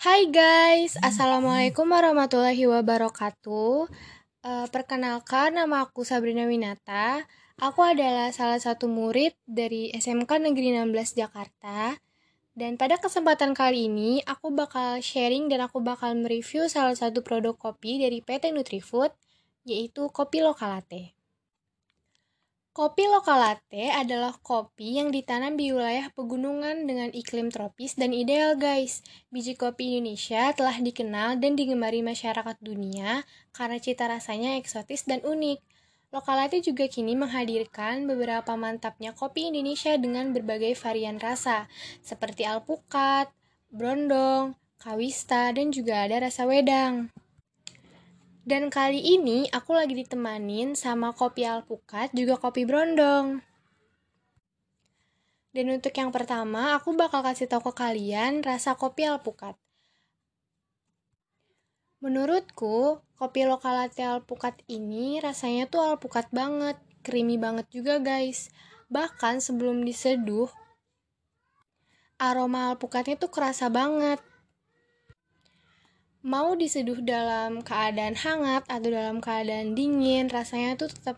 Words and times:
Hai 0.00 0.32
guys, 0.32 0.96
Assalamualaikum 1.04 1.84
warahmatullahi 1.84 2.64
wabarakatuh. 2.64 3.84
Uh, 4.40 4.66
Perkenalkan, 4.72 5.52
nama 5.52 5.84
aku 5.84 6.08
Sabrina 6.08 6.48
Winata. 6.48 7.28
Aku 7.60 7.84
adalah 7.84 8.32
salah 8.32 8.56
satu 8.56 8.88
murid 8.88 9.36
dari 9.44 9.92
SMK 9.92 10.40
Negeri 10.40 10.72
16 10.72 11.20
Jakarta. 11.20 12.00
Dan 12.56 12.80
pada 12.80 12.96
kesempatan 12.96 13.52
kali 13.52 13.92
ini, 13.92 14.24
aku 14.24 14.48
bakal 14.56 15.04
sharing 15.04 15.52
dan 15.52 15.68
aku 15.68 15.84
bakal 15.84 16.16
mereview 16.16 16.64
salah 16.72 16.96
satu 16.96 17.20
produk 17.20 17.52
kopi 17.52 18.00
dari 18.00 18.24
PT 18.24 18.56
Nutrifood 18.56 19.12
Yaitu 19.68 20.08
kopi 20.08 20.40
lokal 20.40 20.80
latte 20.80 21.19
Kopi 22.80 23.04
lokal 23.12 23.44
latte 23.44 23.92
adalah 23.92 24.32
kopi 24.40 24.96
yang 24.96 25.12
ditanam 25.12 25.52
di 25.52 25.68
wilayah 25.68 26.08
pegunungan 26.16 26.88
dengan 26.88 27.12
iklim 27.12 27.52
tropis 27.52 27.92
dan 27.92 28.16
ideal 28.16 28.56
guys. 28.56 29.04
Biji 29.28 29.52
kopi 29.52 30.00
Indonesia 30.00 30.48
telah 30.56 30.80
dikenal 30.80 31.36
dan 31.44 31.60
digemari 31.60 32.00
masyarakat 32.00 32.56
dunia 32.64 33.28
karena 33.52 33.76
cita 33.76 34.08
rasanya 34.08 34.56
eksotis 34.56 35.04
dan 35.04 35.20
unik. 35.20 35.60
Lokal 36.08 36.40
latte 36.40 36.64
juga 36.64 36.88
kini 36.88 37.20
menghadirkan 37.20 38.08
beberapa 38.08 38.56
mantapnya 38.56 39.12
kopi 39.12 39.52
Indonesia 39.52 39.92
dengan 40.00 40.32
berbagai 40.32 40.72
varian 40.80 41.20
rasa, 41.20 41.68
seperti 42.00 42.48
alpukat, 42.48 43.28
brondong, 43.68 44.56
kawista, 44.80 45.52
dan 45.52 45.68
juga 45.68 46.08
ada 46.08 46.24
rasa 46.24 46.48
wedang. 46.48 47.12
Dan 48.50 48.66
kali 48.66 48.98
ini 48.98 49.46
aku 49.54 49.78
lagi 49.78 49.94
ditemanin 49.94 50.74
sama 50.74 51.14
kopi 51.14 51.46
alpukat 51.46 52.10
juga 52.10 52.34
kopi 52.34 52.66
brondong. 52.66 53.38
Dan 55.54 55.70
untuk 55.70 55.94
yang 55.94 56.10
pertama, 56.10 56.74
aku 56.74 56.98
bakal 56.98 57.22
kasih 57.22 57.46
tahu 57.46 57.70
ke 57.70 57.78
kalian 57.78 58.42
rasa 58.42 58.74
kopi 58.74 59.06
alpukat. 59.06 59.54
Menurutku, 62.02 62.98
kopi 63.14 63.46
lokal 63.46 63.86
latte 63.86 64.02
alpukat 64.02 64.58
ini 64.66 65.22
rasanya 65.22 65.70
tuh 65.70 65.86
alpukat 65.86 66.26
banget, 66.34 66.74
creamy 67.06 67.38
banget 67.38 67.70
juga 67.70 68.02
guys. 68.02 68.50
Bahkan 68.90 69.38
sebelum 69.38 69.86
diseduh, 69.86 70.50
aroma 72.18 72.74
alpukatnya 72.74 73.14
tuh 73.14 73.30
kerasa 73.30 73.70
banget 73.70 74.18
mau 76.20 76.52
diseduh 76.52 77.00
dalam 77.00 77.64
keadaan 77.64 78.12
hangat 78.12 78.68
atau 78.68 78.88
dalam 78.92 79.24
keadaan 79.24 79.72
dingin 79.72 80.28
rasanya 80.28 80.76
tuh 80.76 80.92
tetap 80.92 81.16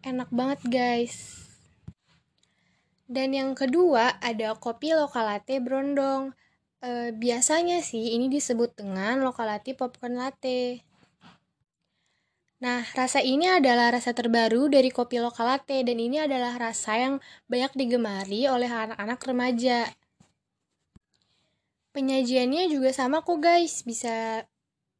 enak 0.00 0.28
banget 0.32 0.60
guys. 0.68 1.44
Dan 3.08 3.32
yang 3.32 3.56
kedua 3.56 4.20
ada 4.20 4.52
kopi 4.56 4.92
lokal 4.92 5.24
latte 5.24 5.60
brondong. 5.64 6.36
E, 6.78 7.10
biasanya 7.16 7.80
sih 7.80 8.12
ini 8.16 8.28
disebut 8.28 8.76
dengan 8.76 9.24
lokal 9.24 9.48
latte 9.48 9.72
popcorn 9.72 10.20
latte. 10.20 10.84
Nah, 12.58 12.82
rasa 12.92 13.22
ini 13.22 13.46
adalah 13.46 13.94
rasa 13.94 14.12
terbaru 14.12 14.68
dari 14.68 14.90
kopi 14.90 15.22
lokal 15.22 15.46
latte 15.56 15.80
dan 15.86 15.96
ini 15.96 16.20
adalah 16.20 16.58
rasa 16.58 16.98
yang 16.98 17.14
banyak 17.46 17.72
digemari 17.78 18.44
oleh 18.50 18.68
anak-anak 18.68 19.20
remaja. 19.24 19.88
Penyajiannya 21.98 22.70
juga 22.70 22.94
sama 22.94 23.26
kok 23.26 23.42
guys, 23.42 23.82
bisa 23.82 24.46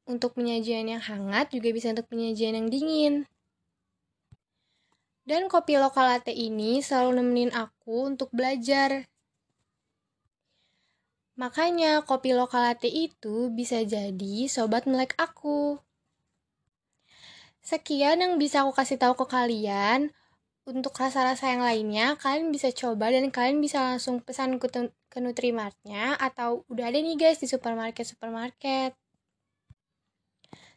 untuk 0.03 0.35
penyajian 0.35 0.91
yang 0.91 0.99
hangat, 0.99 1.55
juga 1.55 1.71
bisa 1.71 1.95
untuk 1.95 2.11
penyajian 2.11 2.59
yang 2.59 2.67
dingin. 2.67 3.15
Dan 5.23 5.47
kopi 5.47 5.79
lokal 5.79 6.11
latte 6.11 6.35
ini 6.35 6.83
selalu 6.83 7.23
nemenin 7.23 7.55
aku 7.55 8.11
untuk 8.11 8.35
belajar. 8.35 9.07
Makanya 11.39 12.03
kopi 12.03 12.35
lokal 12.35 12.67
latte 12.67 12.91
itu 12.91 13.47
bisa 13.55 13.79
jadi 13.87 14.51
sobat 14.51 14.91
melek 14.91 15.15
aku. 15.23 15.79
Sekian 17.63 18.27
yang 18.27 18.43
bisa 18.43 18.67
aku 18.67 18.75
kasih 18.75 18.99
tahu 18.99 19.15
ke 19.23 19.27
kalian 19.31 20.11
untuk 20.68 20.92
rasa-rasa 20.92 21.48
yang 21.48 21.64
lainnya 21.64 22.20
kalian 22.20 22.52
bisa 22.52 22.68
coba 22.77 23.08
dan 23.08 23.33
kalian 23.33 23.64
bisa 23.64 23.80
langsung 23.80 24.20
pesan 24.20 24.61
ke, 24.61 24.68
ke 25.08 25.18
Nutrimartnya 25.24 26.20
atau 26.20 26.68
udah 26.68 26.92
ada 26.92 27.01
nih 27.01 27.17
guys 27.17 27.40
di 27.40 27.48
supermarket-supermarket. 27.48 28.92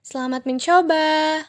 Selamat 0.01 0.47
mencoba. 0.47 1.44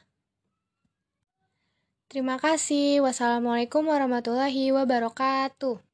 Terima 2.11 2.37
kasih. 2.37 3.01
Wassalamualaikum 3.01 3.89
warahmatullahi 3.89 4.75
wabarakatuh. 4.75 5.92